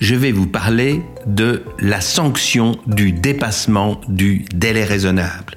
je 0.00 0.14
vais 0.14 0.32
vous 0.32 0.46
parler 0.46 1.02
de 1.26 1.62
la 1.78 2.00
sanction 2.00 2.78
du 2.86 3.12
dépassement 3.12 4.00
du 4.08 4.46
délai 4.52 4.84
raisonnable. 4.84 5.56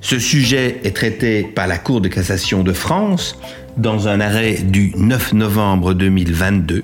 Ce 0.00 0.18
sujet 0.18 0.80
est 0.84 0.96
traité 0.96 1.44
par 1.44 1.66
la 1.66 1.78
Cour 1.78 2.00
de 2.00 2.08
cassation 2.08 2.64
de 2.64 2.72
France 2.72 3.38
dans 3.76 4.08
un 4.08 4.20
arrêt 4.20 4.54
du 4.54 4.92
9 4.96 5.34
novembre 5.34 5.94
2022. 5.94 6.82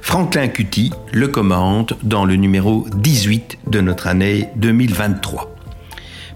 Franklin 0.00 0.48
Cutty 0.48 0.90
le 1.12 1.28
commente 1.28 1.94
dans 2.02 2.24
le 2.24 2.34
numéro 2.34 2.86
18 2.94 3.58
de 3.68 3.80
notre 3.80 4.06
année 4.06 4.48
2023. 4.56 5.54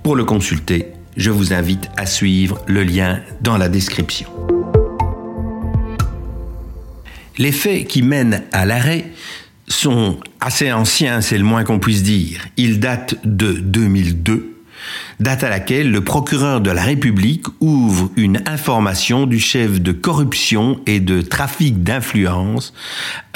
Pour 0.02 0.14
le 0.14 0.24
consulter, 0.24 0.92
je 1.16 1.30
vous 1.30 1.52
invite 1.52 1.88
à 1.96 2.06
suivre 2.06 2.60
le 2.66 2.84
lien 2.84 3.20
dans 3.40 3.56
la 3.56 3.68
description. 3.68 4.28
Les 7.38 7.50
faits 7.50 7.88
qui 7.88 8.02
mènent 8.02 8.44
à 8.52 8.64
l'arrêt 8.66 9.06
sont 9.68 10.18
assez 10.40 10.72
anciens, 10.72 11.20
c'est 11.20 11.38
le 11.38 11.44
moins 11.44 11.64
qu'on 11.64 11.78
puisse 11.78 12.02
dire. 12.02 12.46
Ils 12.56 12.80
datent 12.80 13.16
de 13.24 13.52
2002, 13.52 14.54
date 15.20 15.44
à 15.44 15.48
laquelle 15.48 15.90
le 15.90 16.02
procureur 16.02 16.60
de 16.60 16.70
la 16.70 16.82
République 16.82 17.46
ouvre 17.60 18.10
une 18.16 18.42
information 18.46 19.26
du 19.26 19.38
chef 19.38 19.80
de 19.80 19.92
corruption 19.92 20.80
et 20.86 21.00
de 21.00 21.22
trafic 21.22 21.82
d'influence 21.82 22.74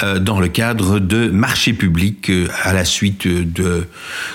euh, 0.03 0.19
dans 0.19 0.39
le 0.39 0.47
cadre 0.47 0.99
de 0.99 1.29
marchés 1.29 1.73
publics 1.73 2.29
euh, 2.29 2.47
à 2.63 2.73
la 2.73 2.85
suite 2.85 3.27
de 3.27 3.87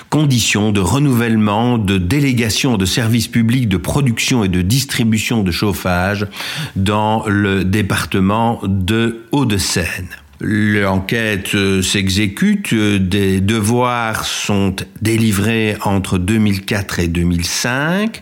conditions 0.09 0.71
de 0.71 0.81
renouvellement 0.81 1.77
de 1.77 1.97
délégation 1.97 2.77
de 2.77 2.85
services 2.85 3.27
publics 3.27 3.69
de 3.69 3.77
production 3.77 4.43
et 4.43 4.49
de 4.49 4.61
distribution 4.61 5.43
de 5.43 5.51
chauffage 5.51 6.27
dans 6.75 7.23
le 7.27 7.63
département 7.63 8.59
de 8.63 9.25
Hauts-de-Seine. 9.31 10.09
L'enquête 10.41 11.55
euh, 11.55 11.81
s'exécute, 11.81 12.73
euh, 12.73 12.99
des 12.99 13.39
devoirs 13.39 14.25
sont 14.25 14.75
délivrés 15.01 15.77
entre 15.81 16.17
2004 16.17 16.99
et 16.99 17.07
2005, 17.07 18.21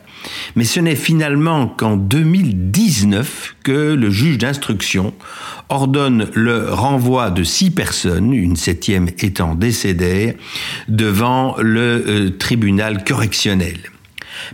mais 0.55 0.63
ce 0.63 0.79
n'est 0.79 0.95
finalement 0.95 1.67
qu'en 1.67 1.97
2019 1.97 3.55
que 3.63 3.95
le 3.95 4.11
juge 4.11 4.37
d'instruction 4.37 5.13
ordonne 5.69 6.29
le 6.35 6.71
renvoi 6.71 7.31
de 7.31 7.43
six 7.43 7.71
personnes, 7.71 8.31
une 8.31 8.57
septième 8.57 9.09
étant 9.19 9.55
décédée, 9.55 10.37
devant 10.87 11.55
le 11.57 12.05
euh, 12.07 12.29
tribunal 12.29 13.03
correctionnel. 13.03 13.77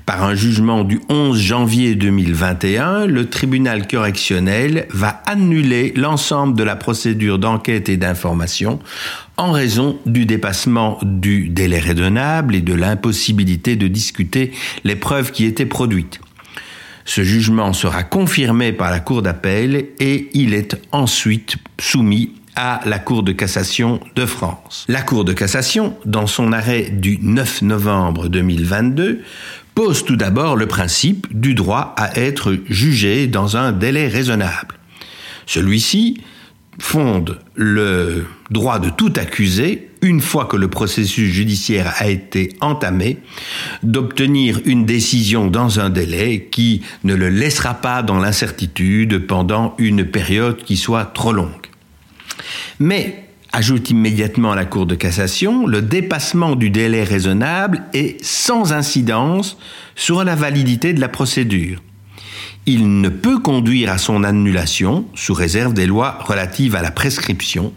Par 0.06 0.24
un 0.24 0.36
jugement 0.36 0.84
du 0.84 1.00
11 1.10 1.40
janvier 1.40 1.96
2021, 1.96 3.06
le 3.06 3.30
tribunal 3.30 3.88
correctionnel 3.88 4.88
va 4.92 5.22
annuler 5.26 5.94
l'ensemble 5.96 6.58
de 6.58 6.64
la 6.64 6.76
procédure 6.76 7.40
d'enquête 7.40 7.90
et 7.90 7.98
d'information 7.98 8.80
en 9.38 9.52
raison 9.52 9.98
du 10.06 10.26
dépassement 10.26 11.00
du 11.02 11.50
délai 11.50 11.80
raisonnable 11.80 12.56
et 12.56 12.62
de 12.62 12.74
l'impossibilité 12.74 13.76
de 13.76 13.88
discuter 13.88 14.52
les 14.84 14.96
preuves 14.96 15.32
qui 15.32 15.46
étaient 15.46 15.66
produites. 15.66 16.20
Ce 17.06 17.24
jugement 17.24 17.74
sera 17.74 18.04
confirmé 18.04 18.72
par 18.72 18.92
la 18.92 19.00
Cour 19.00 19.22
d'appel 19.22 19.88
et 20.00 20.30
il 20.34 20.54
est 20.54 20.78
ensuite 20.92 21.56
soumis 21.80 22.34
à 22.56 22.82
la 22.86 23.00
Cour 23.00 23.24
de 23.24 23.32
cassation 23.32 24.00
de 24.16 24.26
France. 24.26 24.86
La 24.90 25.02
Cour 25.02 25.24
de 25.24 25.34
cassation, 25.34 25.96
dans 26.06 26.28
son 26.28 26.52
arrêt 26.52 26.90
du 26.92 27.18
9 27.22 27.62
novembre 27.62 28.28
2022, 28.28 29.22
pose 29.80 30.04
tout 30.04 30.18
d'abord 30.18 30.58
le 30.58 30.68
principe 30.68 31.26
du 31.32 31.56
droit 31.56 31.96
à 31.96 32.20
être 32.20 32.54
jugé 32.68 33.28
dans 33.28 33.56
un 33.56 33.72
délai 33.72 34.10
raisonnable. 34.10 34.76
Celui-ci 35.46 36.20
fonde 36.80 37.40
le 37.56 38.26
droit 38.52 38.80
de 38.80 38.90
tout 38.90 39.14
accusé, 39.16 39.90
une 40.02 40.20
fois 40.20 40.48
que 40.48 40.58
le 40.58 40.68
processus 40.68 41.32
judiciaire 41.32 41.94
a 42.00 42.10
été 42.10 42.58
entamé, 42.60 43.20
d'obtenir 43.82 44.60
une 44.66 44.86
décision 44.86 45.48
dans 45.48 45.80
un 45.80 45.90
délai 45.90 46.50
qui 46.52 46.82
ne 47.06 47.16
le 47.16 47.30
laissera 47.30 47.74
pas 47.76 48.04
dans 48.04 48.20
l'incertitude 48.20 49.28
pendant 49.28 49.76
une 49.78 50.04
période 50.04 50.62
qui 50.62 50.76
soit 50.76 51.06
trop 51.06 51.32
longue. 51.32 51.68
Mais 52.80 53.29
ajoute 53.52 53.90
immédiatement 53.90 54.52
à 54.52 54.56
la 54.56 54.66
Cour 54.66 54.86
de 54.86 54.96
cassation, 54.96 55.66
le 55.66 55.82
dépassement 55.82 56.56
du 56.56 56.70
délai 56.70 57.04
raisonnable 57.04 57.84
est 57.94 58.24
sans 58.24 58.74
incidence 58.74 59.58
sur 59.96 60.24
la 60.24 60.36
validité 60.36 60.94
de 60.94 61.02
la 61.02 61.10
procédure. 61.10 61.82
Il 62.66 63.02
ne 63.02 63.10
peut 63.10 63.40
conduire 63.40 63.92
à 63.92 63.98
son 63.98 64.24
annulation 64.24 65.06
sous 65.16 65.34
réserve 65.34 65.74
des 65.74 65.88
lois 65.88 66.20
relatives 66.22 66.76
à 66.76 66.82
la 66.82 66.92
prescription. 66.92 67.74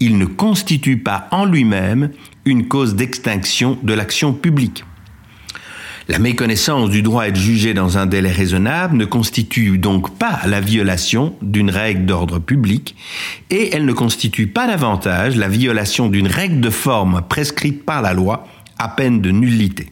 Il 0.00 0.18
ne 0.18 0.24
constitue 0.24 0.98
pas 0.98 1.28
en 1.30 1.44
lui-même 1.44 2.10
une 2.44 2.66
cause 2.66 2.96
d'extinction 2.96 3.78
de 3.82 3.92
l'action 3.92 4.32
publique. 4.32 4.84
La 6.08 6.18
méconnaissance 6.18 6.90
du 6.90 7.02
droit 7.02 7.24
à 7.24 7.28
être 7.28 7.36
jugé 7.36 7.74
dans 7.74 7.96
un 7.96 8.06
délai 8.06 8.32
raisonnable 8.32 8.96
ne 8.96 9.04
constitue 9.04 9.78
donc 9.78 10.18
pas 10.18 10.40
la 10.46 10.60
violation 10.60 11.34
d'une 11.42 11.70
règle 11.70 12.06
d'ordre 12.06 12.40
public 12.40 12.96
et 13.50 13.74
elle 13.74 13.84
ne 13.84 13.92
constitue 13.92 14.48
pas 14.48 14.66
davantage 14.66 15.36
la 15.36 15.48
violation 15.48 16.08
d'une 16.08 16.26
règle 16.26 16.60
de 16.60 16.70
forme 16.70 17.22
prescrite 17.28 17.84
par 17.84 18.02
la 18.02 18.14
loi 18.14 18.48
à 18.78 18.88
peine 18.88 19.20
de 19.20 19.30
nullité. 19.30 19.90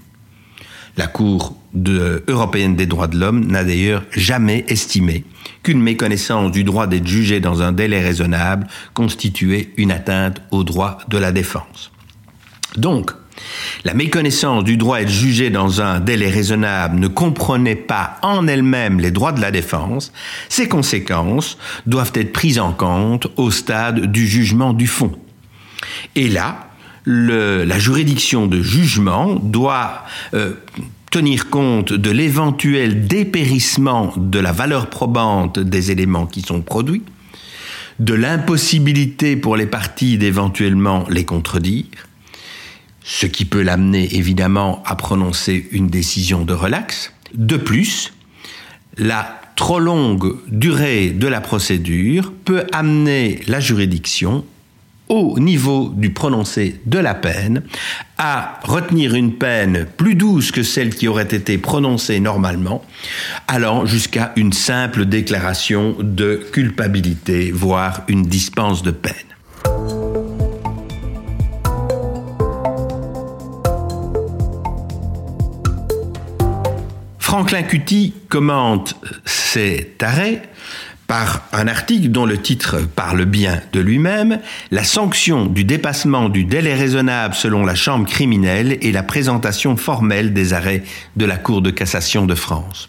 La 0.96 1.06
Cour 1.06 1.56
européenne 2.26 2.74
des 2.74 2.86
droits 2.86 3.06
de 3.06 3.16
l'homme 3.16 3.46
n'a 3.46 3.62
d'ailleurs 3.62 4.02
jamais 4.10 4.64
estimé 4.66 5.24
qu'une 5.62 5.80
méconnaissance 5.80 6.50
du 6.50 6.64
droit 6.64 6.88
d'être 6.88 7.06
jugé 7.06 7.38
dans 7.38 7.62
un 7.62 7.70
délai 7.70 8.00
raisonnable 8.00 8.66
constituait 8.94 9.70
une 9.76 9.92
atteinte 9.92 10.42
au 10.50 10.64
droit 10.64 10.98
de 11.08 11.18
la 11.18 11.30
défense. 11.30 11.92
Donc, 12.76 13.12
la 13.84 13.94
méconnaissance 13.94 14.64
du 14.64 14.76
droit 14.76 14.98
à 14.98 15.02
être 15.02 15.08
jugé 15.08 15.50
dans 15.50 15.80
un 15.80 16.00
délai 16.00 16.28
raisonnable 16.28 16.98
ne 16.98 17.08
comprenait 17.08 17.76
pas 17.76 18.18
en 18.22 18.46
elle-même 18.46 19.00
les 19.00 19.10
droits 19.10 19.32
de 19.32 19.40
la 19.40 19.50
défense, 19.50 20.12
ces 20.48 20.68
conséquences 20.68 21.58
doivent 21.86 22.12
être 22.14 22.32
prises 22.32 22.58
en 22.58 22.72
compte 22.72 23.28
au 23.36 23.50
stade 23.50 24.12
du 24.12 24.26
jugement 24.26 24.72
du 24.72 24.86
fond. 24.86 25.12
Et 26.14 26.28
là, 26.28 26.68
la 27.06 27.78
juridiction 27.78 28.46
de 28.46 28.62
jugement 28.62 29.34
doit 29.36 30.04
euh, 30.34 30.52
tenir 31.10 31.48
compte 31.48 31.92
de 31.92 32.10
l'éventuel 32.10 33.06
dépérissement 33.06 34.12
de 34.16 34.38
la 34.38 34.52
valeur 34.52 34.90
probante 34.90 35.58
des 35.58 35.90
éléments 35.90 36.26
qui 36.26 36.42
sont 36.42 36.60
produits, 36.60 37.02
de 37.98 38.14
l'impossibilité 38.14 39.36
pour 39.36 39.56
les 39.56 39.66
parties 39.66 40.18
d'éventuellement 40.18 41.04
les 41.10 41.24
contredire, 41.24 41.86
ce 43.02 43.26
qui 43.26 43.44
peut 43.44 43.62
l'amener 43.62 44.16
évidemment 44.16 44.82
à 44.86 44.96
prononcer 44.96 45.68
une 45.72 45.88
décision 45.88 46.44
de 46.44 46.52
relax. 46.52 47.12
De 47.34 47.56
plus, 47.56 48.12
la 48.96 49.40
trop 49.56 49.78
longue 49.78 50.36
durée 50.48 51.10
de 51.10 51.26
la 51.26 51.40
procédure 51.40 52.32
peut 52.44 52.66
amener 52.72 53.40
la 53.46 53.60
juridiction 53.60 54.44
au 55.10 55.40
niveau 55.40 55.92
du 55.94 56.10
prononcé 56.10 56.80
de 56.86 56.98
la 56.98 57.14
peine 57.14 57.64
à 58.16 58.60
retenir 58.62 59.14
une 59.14 59.34
peine 59.34 59.86
plus 59.96 60.14
douce 60.14 60.52
que 60.52 60.62
celle 60.62 60.94
qui 60.94 61.08
aurait 61.08 61.24
été 61.24 61.58
prononcée 61.58 62.20
normalement, 62.20 62.84
allant 63.48 63.86
jusqu'à 63.86 64.32
une 64.36 64.52
simple 64.52 65.04
déclaration 65.04 65.96
de 66.00 66.40
culpabilité, 66.52 67.50
voire 67.50 68.02
une 68.06 68.22
dispense 68.22 68.82
de 68.82 68.92
peine. 68.92 69.29
Franklin 77.30 77.62
Cutty 77.62 78.12
commente 78.28 78.96
cet 79.24 80.02
arrêt 80.02 80.42
par 81.06 81.44
un 81.52 81.68
article 81.68 82.08
dont 82.08 82.26
le 82.26 82.38
titre 82.38 82.80
parle 82.96 83.24
bien 83.24 83.60
de 83.72 83.78
lui-même, 83.78 84.40
la 84.72 84.82
sanction 84.82 85.46
du 85.46 85.62
dépassement 85.62 86.28
du 86.28 86.42
délai 86.42 86.74
raisonnable 86.74 87.36
selon 87.36 87.64
la 87.64 87.76
Chambre 87.76 88.08
criminelle 88.08 88.78
et 88.80 88.90
la 88.90 89.04
présentation 89.04 89.76
formelle 89.76 90.32
des 90.32 90.54
arrêts 90.54 90.82
de 91.14 91.24
la 91.24 91.36
Cour 91.36 91.62
de 91.62 91.70
cassation 91.70 92.26
de 92.26 92.34
France. 92.34 92.88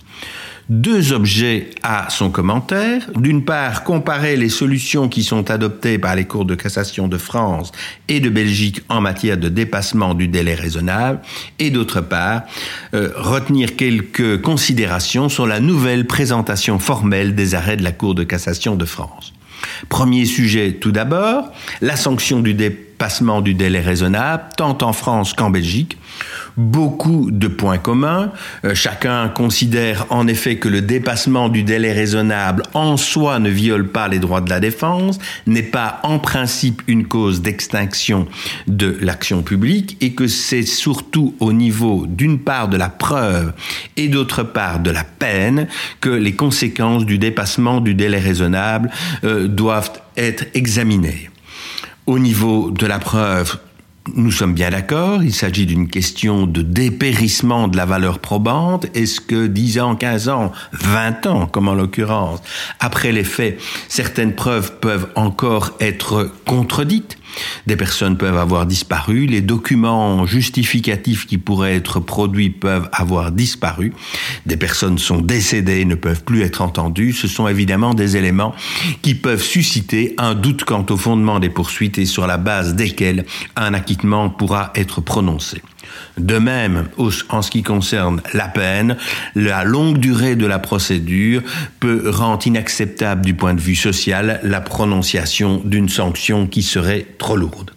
Deux 0.72 1.12
objets 1.12 1.72
à 1.84 2.10
son 2.10 2.30
commentaire. 2.32 3.12
D'une 3.18 3.44
part, 3.44 3.84
comparer 3.84 4.38
les 4.38 4.48
solutions 4.48 5.10
qui 5.10 5.22
sont 5.22 5.52
adoptées 5.52 5.98
par 5.98 6.16
les 6.16 6.24
cours 6.24 6.46
de 6.46 6.56
cassation 6.56 7.10
de 7.10 7.18
France 7.18 7.74
et 8.08 8.22
de 8.22 8.30
Belgique 8.30 8.82
en 8.88 9.02
matière 9.02 9.36
de 9.36 9.50
dépassement 9.50 10.14
du 10.14 10.30
délai 10.30 10.56
raisonnable. 10.56 11.20
Et 11.60 11.72
d'autre 11.72 12.00
part, 12.00 12.44
euh, 12.94 13.12
retenir 13.18 13.76
quelques 13.76 14.42
considérations 14.42 15.28
sur 15.28 15.46
la 15.46 15.60
nouvelle 15.60 16.08
présentation 16.08 16.80
formelle 16.80 17.36
des 17.36 17.54
arrêts 17.54 17.76
de 17.76 17.84
la 17.84 17.92
Cour 17.92 18.16
de 18.16 18.24
cassation 18.24 18.78
de 18.78 18.86
France. 18.86 19.34
Premier 19.90 20.24
sujet 20.24 20.78
tout 20.80 20.94
d'abord, 20.94 21.52
la 21.82 21.98
sanction 21.98 22.40
du 22.40 22.54
du 23.44 23.54
délai 23.54 23.80
raisonnable, 23.80 24.44
tant 24.58 24.78
en 24.82 24.94
France 24.94 25.34
qu'en 25.34 25.50
Belgique 25.50 25.98
beaucoup 26.58 27.30
de 27.32 27.48
points 27.48 27.78
communs. 27.78 28.32
Euh, 28.66 28.76
chacun 28.76 29.30
considère 29.30 30.06
en 30.10 30.28
effet 30.28 30.58
que 30.58 30.68
le 30.68 30.82
dépassement 30.82 31.50
du 31.50 31.64
délai 31.64 31.94
raisonnable 31.94 32.64
en 32.74 32.98
soi 32.98 33.40
ne 33.40 33.50
viole 33.50 33.88
pas 33.88 34.08
les 34.08 34.20
droits 34.20 34.42
de 34.42 34.50
la 34.50 34.60
défense, 34.60 35.20
n'est 35.48 35.64
pas 35.64 36.00
en 36.04 36.20
principe 36.20 36.82
une 36.88 37.08
cause 37.08 37.42
d'extinction 37.42 38.28
de 38.68 38.98
l'action 39.02 39.42
publique 39.42 39.98
et 40.02 40.14
que 40.14 40.28
c'est 40.28 40.64
surtout 40.64 41.36
au 41.40 41.54
niveau 41.54 42.06
d'une 42.08 42.40
part 42.40 42.68
de 42.68 42.78
la 42.78 42.90
preuve 42.90 43.54
et 43.98 44.08
d'autre 44.08 44.44
part 44.44 44.80
de 44.80 44.92
la 44.92 45.04
peine 45.04 45.68
que 46.00 46.10
les 46.10 46.34
conséquences 46.34 47.06
du 47.06 47.18
dépassement 47.18 47.82
du 47.82 47.94
délai 47.94 48.20
raisonnable 48.20 48.92
euh, 49.24 49.48
doivent 49.48 49.92
être 50.18 50.46
examinées. 50.54 51.31
Au 52.12 52.20
niveau 52.20 52.72
de 52.72 52.86
la 52.88 53.00
preuve, 53.00 53.58
nous 54.18 54.34
sommes 54.34 54.54
bien 54.54 54.70
d'accord, 54.70 55.24
il 55.24 55.34
s'agit 55.34 55.66
d'une 55.66 55.88
question 55.88 56.46
de 56.46 56.62
dépérissement 56.62 57.70
de 57.70 57.78
la 57.78 57.86
valeur 57.86 58.20
probante. 58.20 58.86
Est-ce 58.94 59.22
que 59.22 59.48
10 59.48 59.80
ans, 59.80 59.96
15 59.96 60.28
ans, 60.28 60.52
20 60.74 61.26
ans, 61.28 61.48
comme 61.48 61.70
en 61.70 61.74
l'occurrence, 61.74 62.42
après 62.82 63.14
les 63.14 63.24
faits, 63.24 63.62
certaines 63.88 64.36
preuves 64.36 64.74
peuvent 64.82 65.08
encore 65.16 65.72
être 65.80 66.30
contredites 66.46 67.18
des 67.68 67.76
personnes 67.76 68.18
peuvent 68.18 68.38
avoir 68.38 68.66
disparu, 68.66 69.26
les 69.26 69.42
documents 69.42 70.26
justificatifs 70.26 71.26
qui 71.26 71.38
pourraient 71.38 71.76
être 71.76 72.00
produits 72.00 72.50
peuvent 72.50 72.90
avoir 72.92 73.32
disparu, 73.32 73.94
des 74.46 74.58
personnes 74.58 74.98
sont 74.98 75.20
décédées, 75.20 75.86
ne 75.86 75.96
peuvent 75.96 76.24
plus 76.24 76.42
être 76.42 76.62
entendues. 76.62 77.14
Ce 77.14 77.28
sont 77.28 77.48
évidemment 77.48 77.94
des 77.94 78.18
éléments 78.18 78.54
qui 79.02 79.16
peuvent 79.16 79.44
susciter 79.44 80.16
un 80.18 80.36
doute 80.36 80.64
quant 80.64 80.86
au 80.90 80.98
fondement 80.98 81.40
des 81.40 81.50
poursuites 81.50 81.98
et 81.98 82.06
sur 82.06 82.28
la 82.28 82.38
base 82.38 82.76
desquels 82.76 83.26
un 83.56 83.74
acquittement 83.74 84.30
pourra 84.30 84.72
être 84.76 85.02
prononcé. 85.02 85.62
De 86.18 86.38
même, 86.38 86.86
en 87.30 87.42
ce 87.42 87.52
qui 87.52 87.64
concerne 87.64 88.22
la 88.34 88.48
peine, 88.48 88.98
la 89.36 89.64
longue 89.64 89.98
durée 89.98 90.36
de 90.36 90.46
la 90.46 90.60
procédure 90.60 91.42
peut 91.80 92.10
rendre 92.10 92.46
inacceptable 92.46 93.26
du 93.26 93.34
point 93.34 93.54
de 93.54 93.62
vue 93.62 93.76
social 93.76 94.40
la 94.44 94.62
prononciation 94.62 95.62
d'une 95.64 95.90
sanction 95.90 96.48
qui 96.48 96.64
serait 96.64 97.06
trop 97.18 97.36
lourde. 97.36 97.72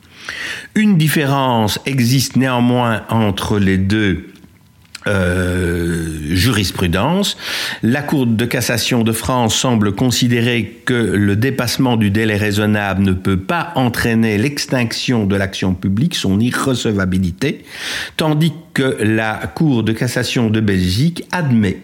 Une 0.75 0.97
différence 0.97 1.79
existe 1.87 2.37
néanmoins 2.37 3.03
entre 3.09 3.59
les 3.59 3.79
deux 3.79 4.34
euh, 5.07 6.07
jurisprudence. 6.31 7.37
La 7.83 8.03
Cour 8.03 8.27
de 8.27 8.45
cassation 8.45 9.03
de 9.03 9.13
France 9.13 9.55
semble 9.55 9.93
considérer 9.93 10.81
que 10.85 10.95
le 10.95 11.37
dépassement 11.37 11.97
du 11.97 12.11
délai 12.11 12.37
raisonnable 12.37 13.03
ne 13.03 13.13
peut 13.13 13.39
pas 13.39 13.73
entraîner 13.75 14.39
l'extinction 14.39 15.27
de 15.27 15.37
l'action 15.37 15.75
publique, 15.75 16.15
son 16.15 16.41
irrecevabilité, 16.41 17.65
tandis 18.17 18.53
que 18.73 18.97
la 19.01 19.35
Cour 19.55 19.85
de 19.85 19.93
cassation 19.93 20.51
de 20.51 20.61
Belgique 20.61 21.25
admet 21.31 21.79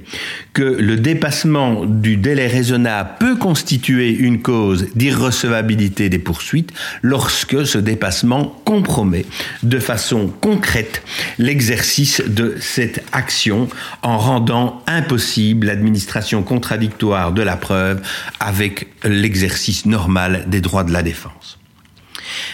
que 0.53 0.63
le 0.63 0.97
dépassement 0.97 1.87
du 1.87 2.17
délai 2.17 2.49
raisonnable 2.49 3.11
peut 3.21 3.37
constituer 3.37 4.11
une 4.11 4.43
cause 4.43 4.89
d'irrecevabilité 4.97 6.09
des 6.09 6.19
poursuites 6.19 6.73
lorsque 7.03 7.67
ce 7.67 7.79
dépassement 7.79 8.61
compromet 8.65 9.25
de 9.63 9.79
façon 9.79 10.33
concrète 10.41 11.03
l'exercice 11.39 12.23
de 12.27 12.57
cette 12.61 13.05
action 13.13 13.69
en 14.03 14.19
rendant 14.19 14.83
impossible 14.87 15.67
l'administration 15.67 16.43
contradictoire 16.43 17.33
de 17.33 17.43
la 17.43 17.57
preuve 17.57 18.03
avec 18.41 18.89
l'exercice 19.05 19.87
normal 19.87 20.45
des 20.49 20.61
droits 20.61 20.85
de 20.85 20.93
la 20.93 21.03
défense. 21.03 21.60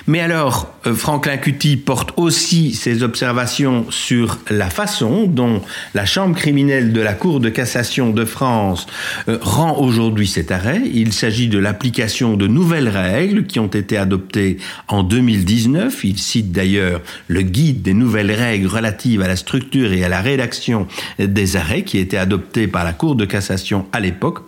Mais 0.09 0.21
alors, 0.21 0.73
euh, 0.87 0.95
Franklin 0.95 1.37
Cutty 1.37 1.77
porte 1.77 2.13
aussi 2.17 2.75
ses 2.75 3.03
observations 3.03 3.87
sur 3.91 4.39
la 4.51 4.71
façon 4.71 5.27
dont 5.27 5.63
la 5.95 6.07
Chambre 6.07 6.37
criminelle 6.37 6.93
de 6.93 7.01
la 7.01 7.15
Cour 7.15 7.41
de 7.41 7.49
cassation 7.49 8.11
de 8.11 8.25
France 8.25 8.87
euh, 9.29 9.39
rend 9.41 9.79
aujourd'hui 9.79 10.29
cet 10.29 10.53
arrêt. 10.53 10.83
Il 10.95 11.13
s'agit 11.13 11.49
de 11.49 11.59
l'application 11.59 12.37
de 12.37 12.47
nouvelles 12.47 12.89
règles 12.89 13.47
qui 13.47 13.59
ont 13.59 13.67
été 13.67 13.97
adoptées 13.97 14.59
en 14.87 15.03
2019. 15.03 16.05
Il 16.05 16.19
cite 16.19 16.53
d'ailleurs 16.53 17.01
le 17.27 17.43
guide 17.43 17.83
des 17.83 17.95
nouvelles 17.95 18.33
règles 18.33 18.69
relatives 18.69 19.23
à 19.23 19.29
la 19.29 19.37
structure 19.37 19.93
et 19.93 20.05
à 20.05 20.09
la 20.09 20.21
rédaction 20.21 20.87
des 21.19 21.57
arrêts 21.57 21.83
qui 21.83 21.99
était 21.99 22.17
adopté 22.17 22.69
par 22.69 22.85
la 22.85 22.93
Cour 22.93 23.17
de 23.17 23.25
cassation 23.25 23.87
à 23.93 23.99
l'époque. 23.99 24.39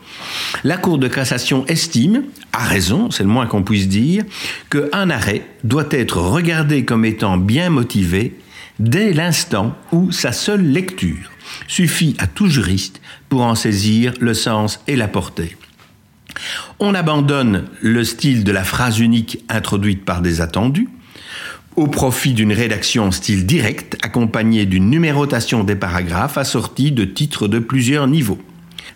La 0.62 0.76
Cour 0.76 0.98
de 0.98 1.08
cassation 1.08 1.66
estime, 1.66 2.22
à 2.52 2.64
raison, 2.64 3.10
c'est 3.10 3.24
le 3.24 3.28
moins 3.28 3.46
qu'on 3.46 3.62
puisse 3.62 3.88
dire, 3.88 4.24
qu'un 4.70 5.10
arrêt 5.10 5.47
doit 5.64 5.88
être 5.90 6.18
regardé 6.18 6.84
comme 6.84 7.04
étant 7.04 7.36
bien 7.36 7.70
motivé 7.70 8.38
dès 8.78 9.12
l'instant 9.12 9.76
où 9.92 10.12
sa 10.12 10.32
seule 10.32 10.64
lecture 10.64 11.30
suffit 11.66 12.14
à 12.18 12.26
tout 12.26 12.48
juriste 12.48 13.00
pour 13.28 13.42
en 13.42 13.54
saisir 13.54 14.12
le 14.20 14.34
sens 14.34 14.80
et 14.86 14.96
la 14.96 15.08
portée. 15.08 15.56
On 16.78 16.94
abandonne 16.94 17.64
le 17.80 18.04
style 18.04 18.44
de 18.44 18.52
la 18.52 18.64
phrase 18.64 19.00
unique 19.00 19.44
introduite 19.48 20.04
par 20.04 20.22
des 20.22 20.40
attendus 20.40 20.88
au 21.76 21.86
profit 21.86 22.32
d'une 22.32 22.52
rédaction 22.52 23.04
en 23.04 23.10
style 23.12 23.46
direct 23.46 23.96
accompagnée 24.02 24.66
d'une 24.66 24.90
numérotation 24.90 25.62
des 25.62 25.76
paragraphes 25.76 26.36
assortie 26.36 26.90
de 26.90 27.04
titres 27.04 27.46
de 27.46 27.60
plusieurs 27.60 28.08
niveaux. 28.08 28.40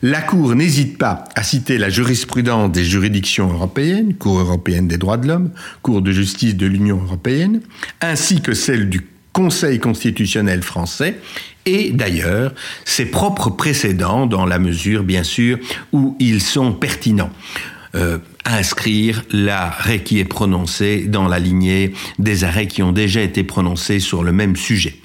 La 0.05 0.21
Cour 0.21 0.57
n'hésite 0.57 0.99
pas 0.99 1.27
à 1.37 1.45
citer 1.45 1.79
la 1.79 1.89
jurisprudence 1.89 2.73
des 2.73 2.83
juridictions 2.83 3.53
européennes, 3.53 4.15
Cour 4.15 4.41
européenne 4.41 4.89
des 4.89 4.99
droits 4.99 5.17
de 5.17 5.29
l'homme, 5.29 5.53
Cour 5.81 6.03
de 6.03 6.11
justice 6.11 6.57
de 6.57 6.67
l'Union 6.67 7.01
européenne, 7.01 7.61
ainsi 8.01 8.43
que 8.43 8.53
celle 8.53 8.89
du 8.89 9.07
Conseil 9.33 9.79
constitutionnel 9.79 10.65
français 10.65 11.21
et 11.67 11.93
d'ailleurs 11.93 12.53
ses 12.85 13.07
propres 13.07 13.51
précédents 13.51 14.27
dans 14.27 14.45
la 14.45 14.59
mesure 14.59 15.05
bien 15.05 15.23
sûr 15.23 15.59
où 15.93 16.17
ils 16.19 16.41
sont 16.41 16.73
pertinents. 16.73 17.31
Euh, 17.95 18.19
inscrire 18.45 19.23
l'arrêt 19.31 20.03
qui 20.03 20.19
est 20.19 20.25
prononcé 20.25 21.05
dans 21.07 21.29
la 21.29 21.39
lignée 21.39 21.93
des 22.19 22.43
arrêts 22.43 22.67
qui 22.67 22.83
ont 22.83 22.91
déjà 22.91 23.21
été 23.21 23.45
prononcés 23.45 24.01
sur 24.01 24.25
le 24.25 24.33
même 24.33 24.57
sujet. 24.57 25.02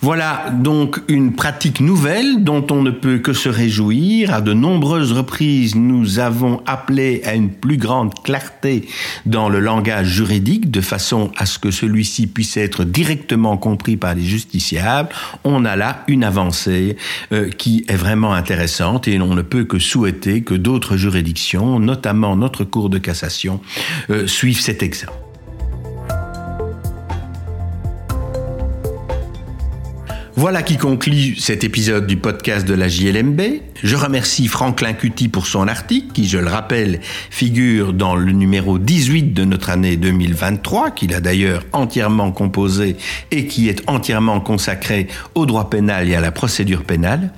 Voilà 0.00 0.50
donc 0.52 1.00
une 1.08 1.34
pratique 1.34 1.80
nouvelle 1.80 2.44
dont 2.44 2.66
on 2.70 2.82
ne 2.82 2.90
peut 2.90 3.18
que 3.18 3.32
se 3.32 3.48
réjouir. 3.48 4.32
À 4.32 4.40
de 4.40 4.52
nombreuses 4.52 5.12
reprises, 5.12 5.74
nous 5.74 6.18
avons 6.18 6.60
appelé 6.66 7.22
à 7.24 7.34
une 7.34 7.50
plus 7.50 7.76
grande 7.76 8.14
clarté 8.22 8.88
dans 9.26 9.48
le 9.48 9.60
langage 9.60 10.08
juridique 10.08 10.70
de 10.70 10.80
façon 10.80 11.30
à 11.36 11.46
ce 11.46 11.58
que 11.58 11.70
celui-ci 11.70 12.26
puisse 12.26 12.56
être 12.56 12.84
directement 12.84 13.56
compris 13.56 13.96
par 13.96 14.14
les 14.14 14.24
justiciables. 14.24 15.10
On 15.44 15.64
a 15.64 15.76
là 15.76 16.04
une 16.08 16.24
avancée 16.24 16.96
euh, 17.32 17.50
qui 17.50 17.84
est 17.88 17.96
vraiment 17.96 18.32
intéressante 18.32 19.08
et 19.08 19.20
on 19.20 19.34
ne 19.34 19.42
peut 19.42 19.64
que 19.64 19.78
souhaiter 19.78 20.42
que 20.42 20.54
d'autres 20.54 20.96
juridictions, 20.96 21.78
notamment 21.78 22.36
notre 22.36 22.64
Cour 22.64 22.90
de 22.90 22.98
cassation, 22.98 23.60
euh, 24.10 24.26
suivent 24.26 24.60
cet 24.60 24.82
exemple. 24.82 25.27
Voilà 30.38 30.62
qui 30.62 30.76
conclut 30.76 31.34
cet 31.34 31.64
épisode 31.64 32.06
du 32.06 32.16
podcast 32.16 32.64
de 32.64 32.72
la 32.72 32.86
JLMB. 32.86 33.40
Je 33.82 33.96
remercie 33.96 34.46
Franklin 34.46 34.92
Cutty 34.92 35.26
pour 35.26 35.48
son 35.48 35.66
article, 35.66 36.12
qui, 36.12 36.28
je 36.28 36.38
le 36.38 36.46
rappelle, 36.46 37.00
figure 37.28 37.92
dans 37.92 38.14
le 38.14 38.30
numéro 38.30 38.78
18 38.78 39.34
de 39.34 39.44
notre 39.44 39.68
année 39.68 39.96
2023, 39.96 40.92
qu'il 40.92 41.12
a 41.12 41.20
d'ailleurs 41.20 41.64
entièrement 41.72 42.30
composé 42.30 42.94
et 43.32 43.48
qui 43.48 43.68
est 43.68 43.82
entièrement 43.88 44.38
consacré 44.38 45.08
au 45.34 45.44
droit 45.44 45.70
pénal 45.70 46.08
et 46.08 46.14
à 46.14 46.20
la 46.20 46.30
procédure 46.30 46.84
pénale. 46.84 47.32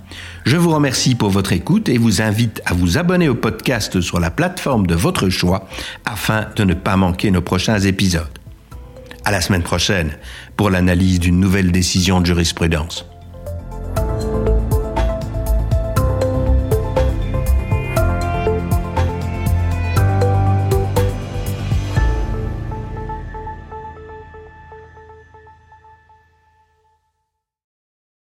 Je 0.44 0.58
vous 0.58 0.70
remercie 0.70 1.14
pour 1.14 1.30
votre 1.30 1.54
écoute 1.54 1.88
et 1.88 1.96
vous 1.96 2.20
invite 2.20 2.60
à 2.66 2.74
vous 2.74 2.98
abonner 2.98 3.30
au 3.30 3.34
podcast 3.34 4.02
sur 4.02 4.20
la 4.20 4.30
plateforme 4.30 4.86
de 4.86 4.94
votre 4.94 5.30
choix 5.30 5.66
afin 6.04 6.48
de 6.54 6.64
ne 6.64 6.74
pas 6.74 6.98
manquer 6.98 7.30
nos 7.30 7.40
prochains 7.40 7.80
épisodes. 7.80 8.39
À 9.30 9.32
la 9.32 9.40
semaine 9.40 9.62
prochaine 9.62 10.10
pour 10.56 10.70
l'analyse 10.70 11.20
d'une 11.20 11.38
nouvelle 11.38 11.70
décision 11.70 12.20
de 12.20 12.26
jurisprudence. 12.26 13.06